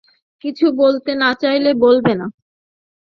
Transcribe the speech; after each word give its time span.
কিছু 0.43 0.65
বলতে 0.77 1.11
না-চাইলে 1.15 1.71
বলবে 1.83 2.13
না। 2.15 2.25